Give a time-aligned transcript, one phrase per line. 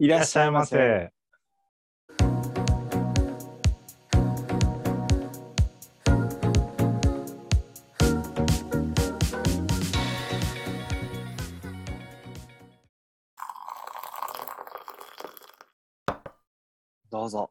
[0.00, 1.10] いらっしゃいませ。
[17.10, 17.50] どうぞ。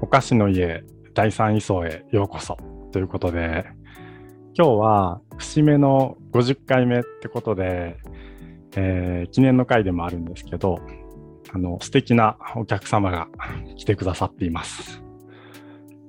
[0.00, 2.56] お菓子の家第三位相へようこそ
[2.92, 3.66] ということで
[4.56, 7.98] 今日は節目の50回目ってことで、
[8.76, 10.78] えー記念の回でもあるんですけど
[11.52, 13.28] あの素敵なお客様が
[13.76, 15.02] 来てくださっています。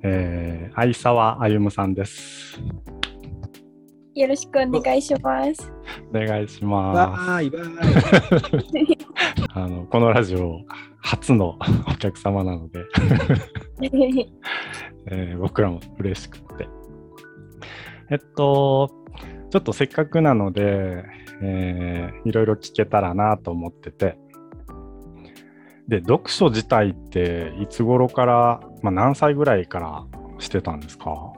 [0.04, 2.62] えー、相沢歩さんです。
[4.16, 5.72] よろしくお願いします。
[6.10, 7.40] お願いしま。
[7.40, 7.52] す。
[9.54, 10.62] あのこのラジオ
[11.00, 12.84] 初のお客様なので、
[15.10, 16.68] えー僕らも嬉しくって。
[18.10, 18.90] えっと、
[19.52, 21.04] ちょっとせっかくなので、
[21.42, 24.18] えーいろいろ聞けたらなと思ってて、
[25.88, 30.06] で、読書自体っていつ頃から、まあ、何歳ぐらいから
[30.40, 31.34] してたんですか？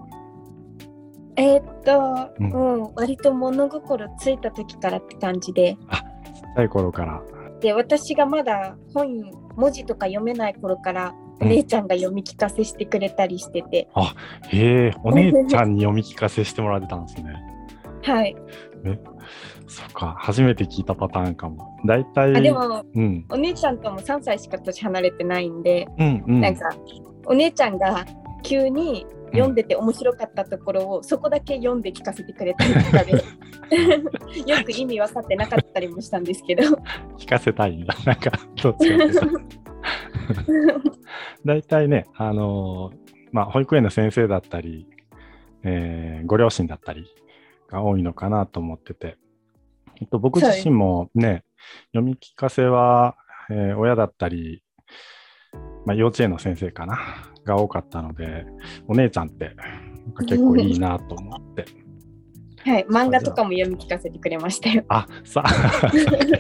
[1.36, 5.80] えーっと、ううんん、割と物心ついた時からって感じで、ちっ
[6.56, 7.22] ちゃい頃から。
[7.62, 11.50] で、私がまだ本、文字とか読めない頃から、おうん。
[11.52, 13.88] 姉ちゃんが読み聞かせしてくれたりしてて、
[14.50, 17.36] へえ、お姉ちゃんに読み聞かせしてもらってたんですね。
[18.04, 18.36] はい。
[19.68, 21.78] そっか、初めて聞いたパターンかも。
[21.86, 26.42] 大体、あでも、うん、お姉ちゃんとも3歳しか年離れてないんで、うん、うん。
[26.42, 26.70] なんか、
[27.26, 28.06] お姉ちゃんが
[28.44, 33.12] 急に読んでて面白かったところを、そこだけ読んで聞かせてくれたりとかで、
[34.48, 36.64] よく意味分かってなかったりもしたんですけど、
[37.18, 37.96] 聞かせたいんだ。
[38.06, 39.06] なんか、どっちか
[41.46, 44.88] 大体ね、あのーまあ、保育園の先生だったり、
[45.64, 47.06] えーご両親だったり
[47.70, 49.18] が多いのかなと思ってて、
[50.02, 51.44] えっと、僕自身もね、
[51.94, 53.16] 読み聞かせは、
[53.50, 54.64] えー親だったり、
[55.86, 57.00] まあ、幼稚園の先生かな、
[57.46, 58.46] が多かったので、
[58.88, 59.56] お姉ちゃんって
[60.20, 61.66] 結構いいなと思って。
[62.70, 64.84] はい、漫画とかも読み聞かせてくれましたよ。
[64.90, 65.44] あ、さ、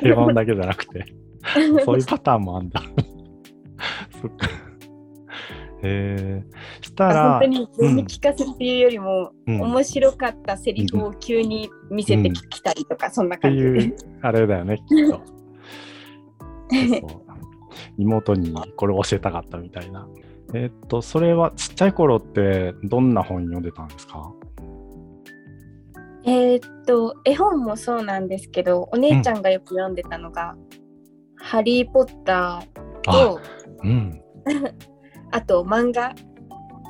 [0.01, 1.05] 平凡だけじゃなくて、
[1.85, 2.81] そういうパターンもあんだ。
[4.21, 4.68] そっか。
[5.81, 13.69] えー、したあら、本当に読み聞かせっていうよりも、うん、っ面白かったセリフを急に見せてきたりとか、そんなて感じで。
[13.69, 15.21] いう、あれだよね、きっと。
[17.97, 20.07] 妹にこれ教えたかったみたいな。
[20.53, 24.33] えーっと、それはちっちゃい頃ってどんな本読んでたんですか？
[26.25, 30.55] えーっと絵本もそうなんですけどお姉ちゃんがよく読んでたのが
[31.37, 33.39] 「ハリー・ポッターと」
[33.83, 34.21] うん。
[35.31, 36.13] あと漫画、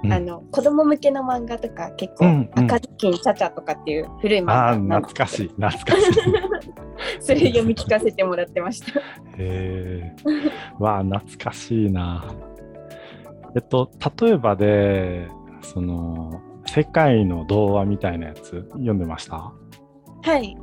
[0.03, 6.13] うんあの子供向けの漫画とか結構うんうん「赤ずきんちゃちゃ」とかっていう古い漫ああ、画なん懐かしい、懐かしい。
[7.19, 8.97] それ読み聞かせてもらってました。
[8.99, 9.03] へ
[9.37, 10.15] え。
[10.79, 12.23] わあ、懐かしいな。
[13.55, 13.91] えっと、
[14.21, 15.27] 例えばで、
[15.61, 19.51] その、世界の童話みたいなやつ読んでました？
[20.21, 20.55] はい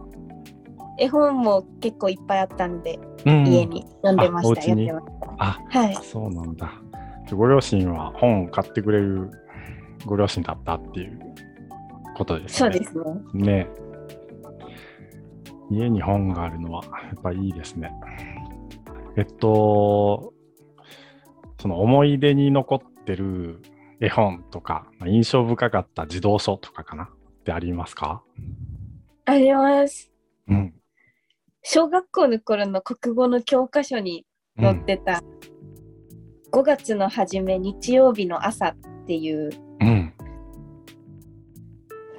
[0.98, 3.66] 絵本も結構いっぱいあったんで、うん家。
[3.66, 4.90] に読んでましたあお家に？
[5.38, 6.72] あ、たはいそうなんだ。
[7.34, 9.30] ご両親は本を買ってくれる
[10.04, 11.18] ご両親だったっていう
[12.16, 12.70] ことですね。
[12.72, 12.94] そうです
[13.34, 13.68] ねね。
[15.70, 17.92] 家に本があるのはやっぱいいですね。
[19.16, 20.32] えっと、
[21.60, 23.62] その思い出に残ってる
[23.98, 27.04] 絵本とか、まあ印象深かった児童書とかかな？
[27.04, 27.08] っ
[27.44, 28.22] てありますか？
[29.24, 30.12] あります
[30.48, 30.74] うん。
[31.62, 34.24] 小学校の頃の国語の教科書に
[34.60, 35.20] 載ってた、
[36.52, 38.76] 5月の初め日曜日の朝っ
[39.06, 40.12] ていう、うん。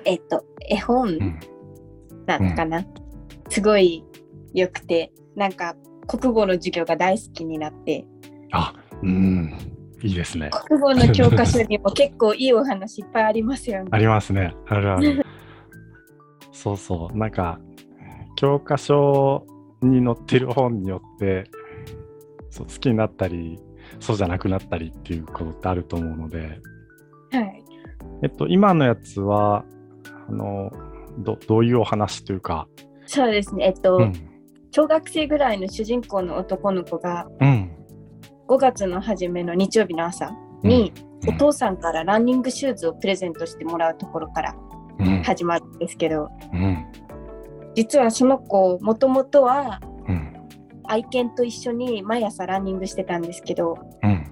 [0.06, 1.40] えっと、絵本うん。
[2.26, 2.86] なのかな、
[3.50, 4.04] すごい
[4.54, 5.76] 良くて、なんか
[6.08, 8.06] 国語の授業が大好きになって、
[8.52, 9.54] あ、うん。
[10.02, 10.50] いいですね。
[10.68, 13.90] 国語の教科書にも結構いいお話いっぱいありますよね。
[13.92, 14.54] ありますね。
[14.68, 15.26] あるある。
[16.52, 17.18] そうそう。
[17.18, 17.60] なんか、
[18.36, 19.46] 教科書
[19.82, 21.46] に載ってる本によって、
[22.50, 23.60] そう好きになったり、
[24.00, 26.60] そうじゃなくなったりっていうことってあると思うので、
[27.32, 27.64] はい。
[28.24, 29.66] えっと、今のやつは、
[30.28, 30.72] あの、
[31.20, 32.68] どどういうお話というか、
[33.06, 33.66] そうですね。
[33.66, 34.14] えっと、うん。
[34.72, 37.72] 小学生ぐらいの主人公の男の子がうん。
[38.48, 40.32] 5月の初めの日曜日の朝
[40.64, 40.94] に、
[41.28, 44.56] お父さんからランニングシューズをプレゼントしてもらうところから
[45.00, 46.86] うん、始まるんですけど、うん。
[47.76, 49.97] 実はその子もともとはうん。
[50.88, 54.32] 愛犬と一緒に毎朝ランニングしてたんですけどうん。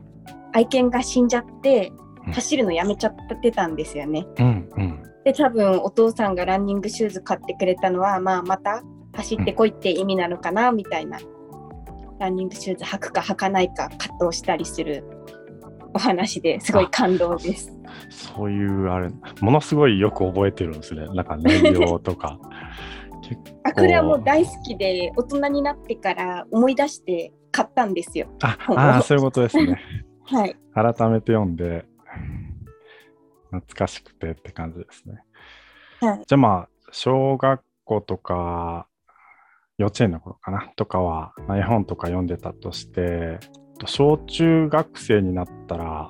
[0.53, 1.91] 愛犬が死んじゃって
[2.27, 4.25] うん走るのやめちゃってたんですよね。
[4.39, 4.69] うん。
[4.77, 5.03] うん。
[5.23, 11.19] で多分お父さんがランニングシューズ買ってくれたのは、まあ、また走ってこいって意味なのかなみたいな
[12.19, 15.03] ランニングシューズ履くか履かないか葛藤したりする
[15.93, 17.71] お話ですごい感動です。
[18.09, 19.09] そういう、あれ、
[19.39, 21.05] ものすごいよく覚えてるんですね。
[21.13, 22.37] なんか内容とか。
[23.27, 28.27] 結あこれはもう大好きで大人になってから思い出して買ったんですよ。
[28.43, 29.81] ああー、そういうことですね。
[30.25, 30.55] はい。
[30.73, 31.85] 改めて読んで、
[33.51, 35.23] 懐かしくてって感じですね。
[36.01, 38.87] はい、じゃあまあ、小学校とか、
[39.77, 40.71] 幼稚園の頃かな？
[40.75, 43.39] とかは、まあ絵本とか読んでたとして、
[43.85, 46.09] 小中学生になったら、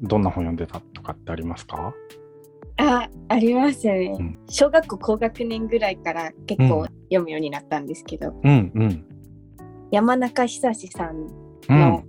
[0.00, 1.92] どんな本読んでたとかってありますか？
[2.78, 9.04] あありますね、うん小学校高学年ぐらいから結構うん読むようになったんですけど、うんうん。
[9.90, 11.28] 山中久志さんう
[11.68, 12.04] のん。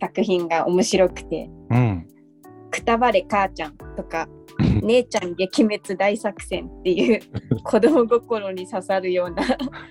[0.00, 2.06] 作品が面白くてうん。
[2.70, 4.28] 「くたばれ母ちゃん」とか
[4.82, 7.20] 「姉ちゃん撃滅大作戦」っていう
[7.64, 9.42] 子供心に刺さるような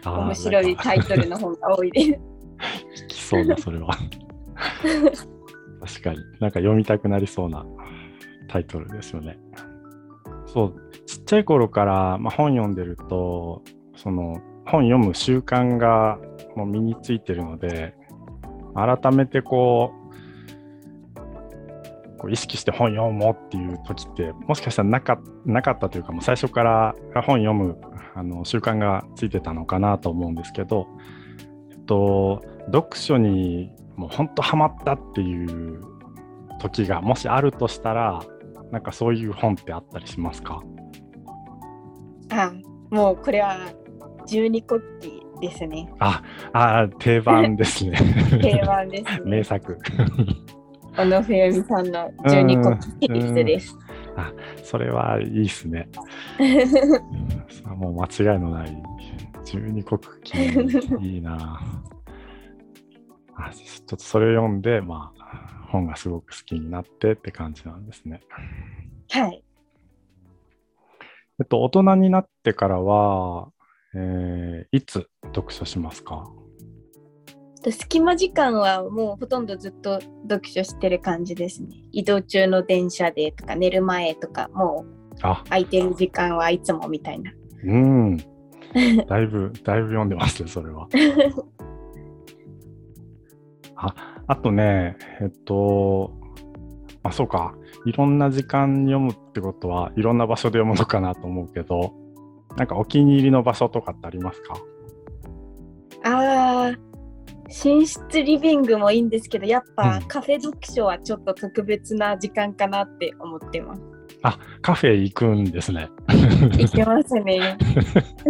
[0.06, 2.13] 面白いタイトルの本が多いです。
[2.13, 2.19] 好
[3.07, 3.89] きそうだ、それは。
[5.85, 6.19] 確かに。
[6.39, 7.65] なんか読みたくなりそうな
[8.47, 9.38] タイトルですよね。
[10.57, 13.62] そう、ちっちゃい頃から、まあ、本読んでると、
[13.95, 16.18] その本読む習慣が
[16.56, 17.94] もう身についてるので、
[18.74, 19.94] 改めてこ
[21.15, 27.80] う、こう意識して本読もうっていう時って、もしかしたらなかなかったというか、もう最初から本読む
[28.15, 30.88] あの習慣がついてたのかなと思うんですけど、
[31.69, 32.42] えっと、
[32.74, 35.83] 読書にもう本当ハマったっていう
[36.59, 38.24] 時がもしあるとしたら
[38.71, 40.61] なんかそういう本ってあったりしますか？
[42.31, 42.51] あ
[42.89, 43.57] もうこれは
[44.27, 45.89] 十二国旗ですね。
[45.99, 46.21] あ
[46.53, 47.97] あ定番ですね。
[48.41, 49.21] 定番ですね。
[49.25, 49.77] 名作。
[50.97, 53.77] 小野冬美さんの十二国旗シリーズです。
[54.63, 55.87] それはいいっすね。
[57.49, 58.83] さあもう間違いのない
[59.45, 61.61] 十二国旗いいな。
[63.35, 65.16] あちょっとそれを読んでまあ
[65.67, 68.21] 本がすごく好きになってって感じなんですね
[69.09, 69.43] はい。
[71.39, 73.49] えっと、大人になってからは、
[73.95, 76.25] えーいつ読書しますか？
[77.63, 79.99] と隙間時間はもうほとんどずっと
[80.29, 81.69] 読書してる感じですね。
[81.91, 87.31] 移動中の電車でとか寝る前とかもうあ、空いてる時間はいつもみたいな。
[87.63, 88.17] うん。
[89.07, 90.87] だいぶ、だいぶ読んでますね、それは。
[93.75, 96.12] あ、あとね、えっと、
[97.03, 97.56] あ、そうか。
[97.85, 101.94] いろんな時間に読むってことは、いろんな場所で読むのかなと思うけど、
[102.57, 104.56] なんかお気に入りの場所とかってありますか？
[106.03, 106.77] あー
[107.47, 113.81] 寝室リビングもいいんですけどやっぱうんカフェ読書はちょっと特別な時間かなって思ってます。
[114.23, 115.89] あ、カフェ行くんですね。
[116.07, 117.57] 行けますね。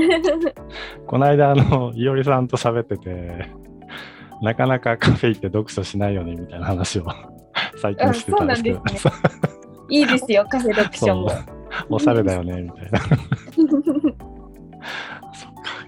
[1.07, 3.49] この間、あの、いおりさんと喋ってて、
[4.41, 7.05] なかなかカフェ行って読書しないよねみたいな話を
[7.81, 9.21] 最近してたんですけど、あそうなん
[9.89, 11.29] いいですよカフェ読書も。
[11.89, 12.99] おしゃれだよねみたいな。
[12.99, 13.17] そっか、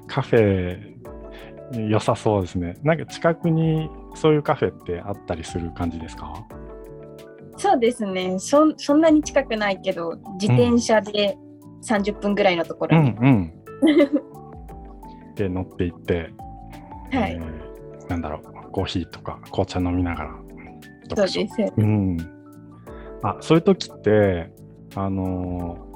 [0.08, 0.78] カフェ
[1.88, 2.78] 良さそうですね。
[2.84, 6.34] なんか近くにそういうカフェってあったりする感じですか？
[7.58, 11.38] そうですねそんそんなに近くないけど自転車で
[11.86, 13.54] 30分ぐらいのとこうろに、んうん。
[15.36, 16.32] で、乗って行って、
[17.12, 17.59] はい、えー
[18.10, 20.36] なんだろう、コーヒーとか紅茶飲みながら
[21.16, 21.74] そうです。
[21.78, 22.18] うん。
[23.24, 24.52] あ、そういう時って、
[24.96, 25.90] あのー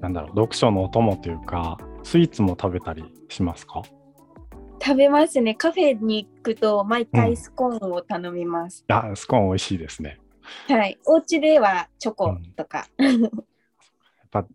[0.00, 3.82] なんだろう、読書のお供というか、スイーツも食べたりしますか？
[4.82, 8.84] 食べますねカフェに行くと毎うん回スコーンを頼みます。
[8.88, 10.20] あ、スコーン美味しいですね。
[10.68, 12.86] はい、お家ではチョコとか。
[13.00, 13.20] やっ
[14.30, 14.46] ぱ、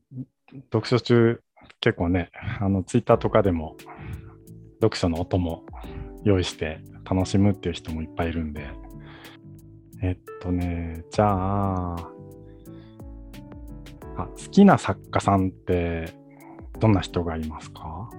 [0.72, 1.42] 読書中、
[1.80, 2.30] 結構ね、
[2.60, 3.76] あの、ツイッターとかでも、
[4.80, 5.64] 読書のお供
[6.24, 8.68] 用意して楽しむっていう人もいっぱいいるんで、
[10.02, 11.96] えっとね、じゃあ、
[14.18, 16.14] あ好きな作家さんって
[16.80, 18.10] どんな人がいますか？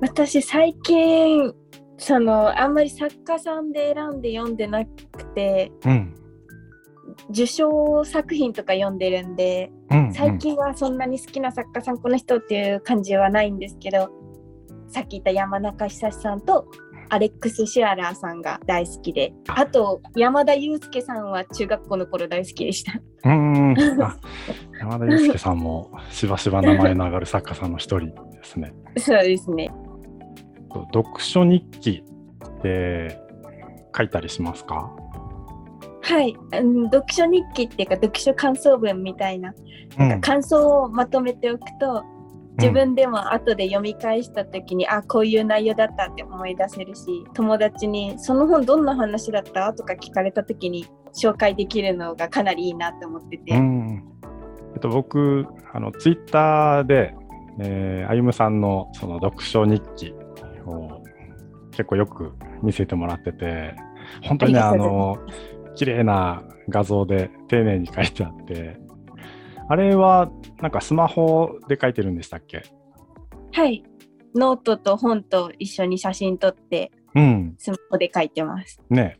[0.00, 1.52] 私最近
[1.96, 6.14] そのあんまり作家さんで選んで読んでなくてうん。
[7.30, 10.14] 受賞作品とか読んでるんでうん、うん。
[10.14, 14.10] 最近はそんなに好きな作家さんこの人っていう感じはないんですけど
[14.92, 16.66] さっき言った山中久志さんと
[17.08, 22.92] アレックス・シュアラーさんが大好きであと山田裕介さんは中学校の頃大好きでした。
[23.24, 23.74] うん。
[24.78, 28.72] 山田裕介さんもしばしば名前の上がる作家さんの一人ですね。
[28.98, 29.70] そうですね。
[30.70, 32.02] と読書日記
[32.58, 33.18] って
[33.96, 34.90] 書いたりしますか？
[36.00, 39.54] はい、うん、読書日記っていうか読書感想文みたいな
[39.96, 42.02] なんか感想をまとめておくと
[42.62, 53.56] 自分でも後で読み返した時に、あこういう内容だったって思い出せるし友達に「その本どんな話だった?」とか聞かれた時に紹介できるのがかなりいいなと思ってて。
[53.56, 54.04] うん
[54.74, 57.14] えっと、僕あのツイッターで、
[57.60, 60.14] えー、あゆむさんのその読書日記
[60.66, 61.02] を
[61.72, 63.74] 結構よく見せてもらってて
[64.22, 65.18] 本当にねあの
[65.74, 68.78] 綺麗な画像で丁寧に書いてあって
[69.72, 72.62] あれはなんかスマホで書いてるんでしたっけ？
[73.52, 73.82] はい。
[74.34, 78.82] ノートと本と一緒に写真撮ってうんスマホで書いてます。
[78.90, 79.18] ね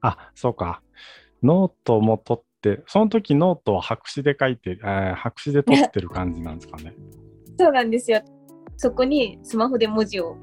[0.00, 0.82] あそうか
[1.44, 6.96] ノートも取ってその時ノートは白紙で書いて、えー白紙で取ってる感じなんですかね
[7.60, 8.20] そうなんですよ。
[8.76, 10.36] そこにスマホで文字を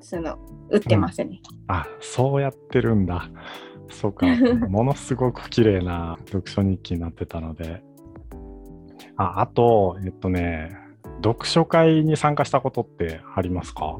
[0.00, 0.36] その
[0.68, 1.40] 打ってますね。
[1.68, 3.30] あそうやってるんだ。
[3.88, 4.26] そうか、
[4.68, 7.82] ものすごく綺麗な読書日記になってたので。
[9.16, 10.76] ああと、えっとね、
[11.24, 13.96] 読書会に参加したことってありますか？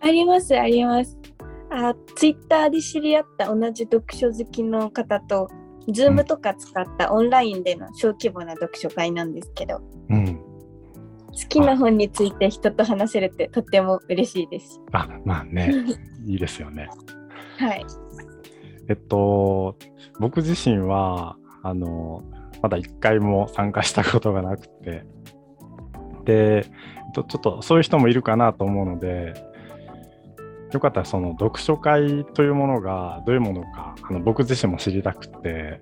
[0.00, 1.18] ありますあります。
[1.70, 5.48] あツイッターで知り合った同じ読書好きの方と、
[5.92, 10.36] ズームとか使ったオンラインでの小規模な読書会なんですけど、うん。
[10.36, 14.80] 好きな本について人と話せるってとっても嬉しいです。
[14.92, 15.72] あ、まあね、
[16.24, 16.88] いいですよね。
[17.58, 17.84] はい。
[18.88, 19.76] えっと、
[20.20, 22.22] 僕自身は、あの、
[22.62, 25.04] まだ一回も参加したことがなくて、
[26.24, 29.34] で、えっとちょっとそういう人もいるかなと思うので、
[30.72, 35.80] よかったらその読書会というものがどういうものかあの僕自身も知りたくて、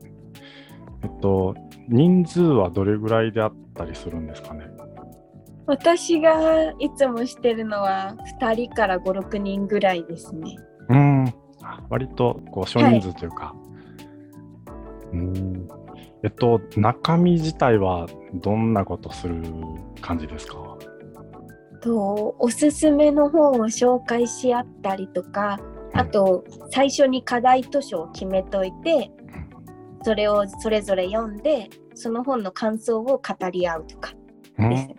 [1.02, 1.54] えっと、
[1.88, 4.66] 人数はどれぐらいであったりするんですかね？
[5.66, 10.56] 私がいつもしてるのは2人から5、6人ぐらいですね。
[10.90, 13.54] うん、あ割とこう少人数というか、
[15.12, 15.66] うん、
[16.24, 19.42] えっと、中身自体はどんなことする
[20.00, 20.78] 感じですか？
[21.82, 25.60] とおすすめの本を紹介し合ったりとか、
[25.92, 29.12] あと最初に課題図書を決めといて、
[30.02, 34.14] それをそれぞれ読んで、その本の感想を語り合うとか
[34.58, 34.70] うん。
[34.70, 34.96] ですね。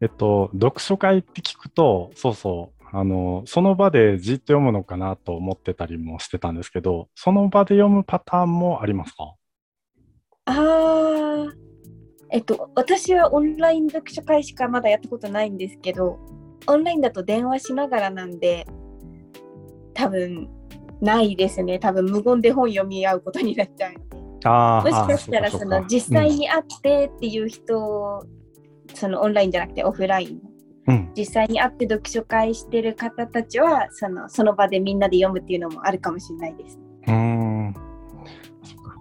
[0.00, 9.34] えっと、読書会って聞くと、そうそう、あの、その場でじっと読むのかなと思ってたりもしてたんですけど、その場で読むパターンもありますか？
[10.46, 11.52] あー
[12.30, 16.18] えっと、私はオンライン読書会しかまだやったことないんですけど、
[16.66, 18.66] オンラインだと電話しながらなんで、
[19.92, 20.48] 多分
[21.02, 21.78] ないですね。
[21.78, 23.94] 多分無言で本読み合うことになっちゃう。
[24.44, 28.26] あーもしかしたらその実際、に会ってっていう人、
[28.94, 36.78] そのオンラインじゃなくてオフライン、うんうん実際に会って読書会してる方たちはそのその場でみんなで読むっていうのもあるかもしれないです。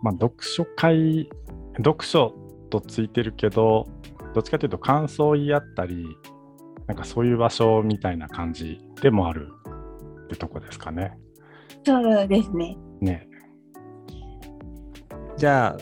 [0.02, 1.30] まあ、読書会、
[1.78, 2.34] 読書
[2.70, 3.88] とついてるけど、
[4.34, 6.06] どっちかというと感想を言い合ったり、
[6.88, 9.52] なんかそういう場所みたいな感じでもある
[10.26, 11.18] ってとこですかね。
[11.86, 12.78] そうですね。
[13.00, 13.28] ね。
[15.38, 15.78] じゃあ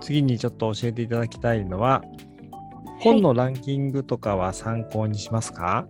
[0.00, 2.02] 次にちょっと教えていただきたいのは
[3.00, 5.86] 本のランキングとかは参考にしますか、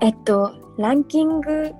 [0.00, 1.72] えっと、ランキング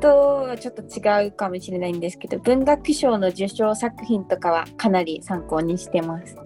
[0.00, 0.08] と
[0.48, 6.36] はちょっと違うかもしれないんですけど、文学賞の受賞作品とかはかなり参考にしてます。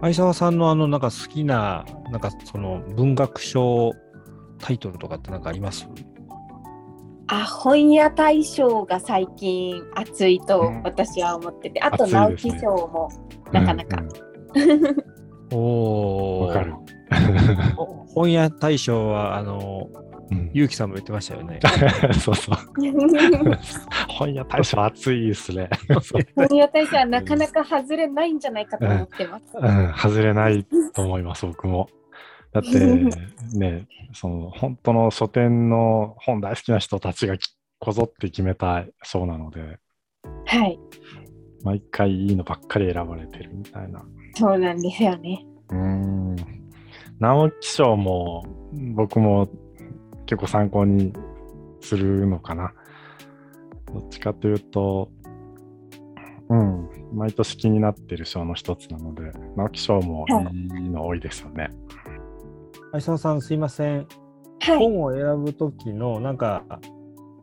[0.00, 3.92] 相沢さんのあのなんか好きななんかその文学賞
[4.58, 5.88] タイトルとかって何かあります？
[7.28, 13.08] あ、本屋大賞が最近熱いとうん私は思ってて、あと熱い直木賞も
[13.52, 13.96] なかなか。
[14.00, 14.08] うん
[15.52, 16.74] おおかる。
[17.76, 20.04] ほ 本屋大賞はあのうん
[20.52, 21.60] ゆうきさんも言ってましたよね。
[22.20, 22.56] そうそう。
[24.08, 25.68] 本屋大賞熱いですね。
[26.36, 29.44] 本屋大賞はなかなか外れないんじゃないかと思ってます。
[29.54, 30.64] うん、外れない
[30.94, 31.88] と思います、僕も。
[32.52, 32.78] だって、
[33.58, 39.78] ね、その本当の書店の本大好きな人たちがきこぞって決めた賞なので、
[40.46, 40.78] はい、
[41.64, 44.04] 毎回いいのばっかり選ばれてるみたいな。
[44.34, 45.44] そうなんですよね。
[45.70, 46.36] うん。
[47.18, 48.44] 直木賞も
[48.94, 49.48] 僕も
[50.26, 51.12] 結構参考に
[51.80, 52.72] するのかな。
[53.92, 55.10] どっちかというと、
[56.48, 61.70] うん、毎年気になってる賞の一つなので、直木賞もいいの多いですよね。
[62.92, 64.06] 相沢さんすいません。
[64.60, 64.78] はい。
[64.78, 66.64] 本を選ぶときのなんか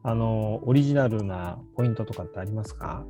[0.03, 3.05] あのオリジナルなポイントとかってありますか？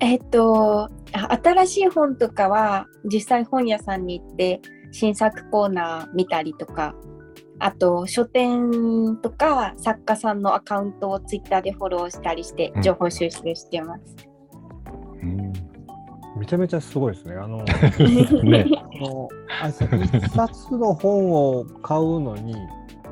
[0.00, 4.60] えっと、あ新しい本とかは実際本屋さんに行って
[4.92, 6.94] 新作コーナー見たりとか、
[7.60, 14.16] あと書店とか作家さんのアカウントをツイッターでフォローしたりしてうん情報収集してます。
[15.22, 15.52] うんう
[16.38, 17.34] めちゃめちゃすごいですね。
[17.34, 17.58] あの、
[18.44, 18.64] ね。
[19.00, 22.54] もうあ一冊の本を買うのに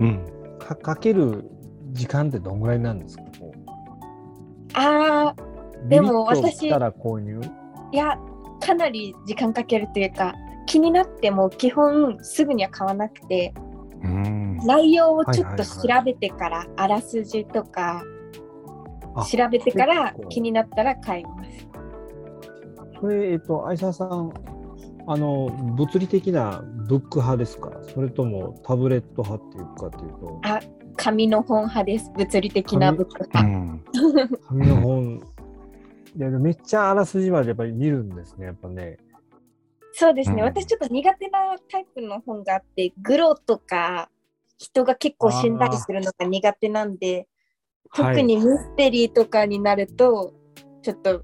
[0.00, 0.25] うん。
[0.59, 1.50] かかける
[1.93, 3.25] 時間ってどんぐらいなんですか？
[3.40, 3.52] こ
[4.75, 5.43] ああ、
[5.85, 7.40] うでも私来たら購入？
[7.93, 8.19] いや、
[8.61, 10.35] かなり時間かけるというか、
[10.67, 13.68] 気になっても基本すぐには買わなくて、うん。
[14.65, 18.03] 内容をちょっと調はいはいはべてから、あらすじとか
[19.15, 21.69] あ調べてから気になったら買います。
[23.00, 24.33] それ、えっと、愛沢さん、
[25.07, 27.81] あの、物理的なブック派ですか？
[27.95, 30.61] それともタブレット派っていうかというと、あ、
[30.97, 32.11] 紙の本派です。
[32.17, 33.73] 物理的なブックう派。
[33.73, 33.85] ん。
[34.49, 35.23] 紙の本、
[36.17, 38.99] いや、めっちゃあらすじまでやっぱり見るんですね、やっぱね。
[39.93, 44.11] そうですね、うん私ちょっと苦手なタイプの本があって、グロとか
[44.59, 47.27] 人が結構死んだりするのが苦手なんで、はい
[47.95, 50.35] 特にミステリーとかになると、
[50.83, 51.23] ちょっと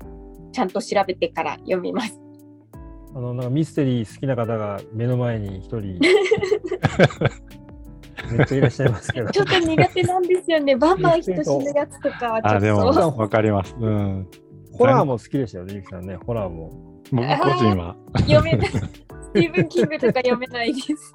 [0.51, 2.19] ちゃんと調べてから読みます。
[3.15, 6.01] あの、なんかミステリー好きな方が目の前に一人、
[8.33, 9.31] めっちゃいらっしゃいますけど。
[9.31, 10.77] ちょっと苦手なんですよね。
[10.77, 13.17] バンバン人死ぬやつとかはちょあ、っでも、と。
[13.17, 13.77] わかります。
[13.79, 14.29] うん。
[14.73, 16.71] ホラーも好きでしたよね、ゆきさんね、ホラーも。
[17.13, 18.71] 僕個人は、読めない。
[19.35, 21.13] スティーブン・キングとか読めないです。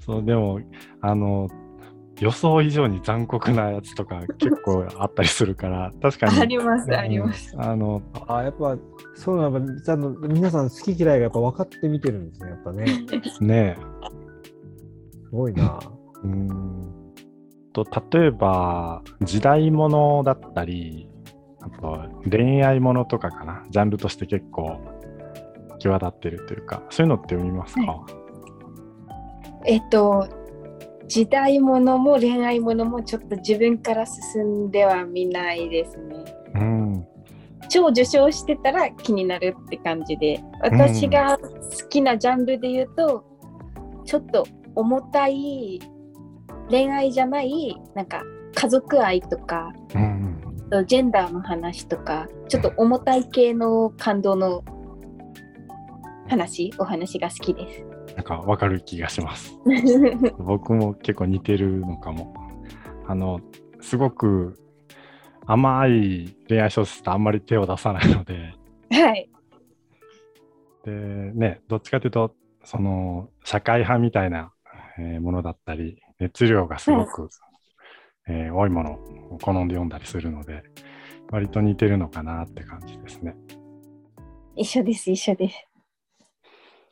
[0.00, 0.60] そう、でも、
[1.00, 1.48] あの、
[2.20, 6.40] 予想以上に残酷なやつとか結構あったりするから、 確かに。
[6.40, 7.54] あります、あります。
[7.58, 8.76] あの、あやっぱ、
[9.14, 12.84] そうなの、やっぱちゃんと皆さん好き嫌いがやっぱ分かって見てるんですね、やっぱね。
[13.40, 13.76] ね
[15.24, 15.80] すごいな。
[16.22, 16.94] うーん
[17.74, 21.08] と例えば時代物だったり
[21.60, 21.98] あと
[22.30, 24.80] 恋愛物とかかなジャンルとして結構
[25.84, 28.06] 際立ってるというかそういうのって読みますか、
[29.66, 30.26] えっと、
[31.06, 36.24] 時代物も恋愛物もちょっと自分から進んでは見ないですね。
[36.54, 37.06] うん
[37.70, 43.24] 超受賞してたら気になるって感じで私が好きなジャンルで言うと、
[44.04, 45.80] ちょっと重たい
[46.68, 48.22] 恋愛じゃないなんか
[48.54, 54.64] 家族愛とかうんジェンダーの話とかちょっと重たい系の感動の
[56.28, 57.84] 話お話が好きです。
[58.14, 59.58] なんかわかる気がします
[60.38, 62.34] 僕も結構似てるのかも
[63.06, 63.40] あの
[63.80, 64.58] すごく
[65.46, 68.54] 甘い恋愛小説とあんまり手を出さないので
[68.90, 69.28] はい。
[70.84, 74.52] でね、どっちかというと、その社会派みたいな、
[74.98, 77.30] えーものだったり、熱量がすごく、
[78.28, 80.62] えー多いものを好んで読んだりするので、
[81.30, 83.34] 割と似てるのかなって感じですね。
[84.56, 85.66] 一緒です、一緒です。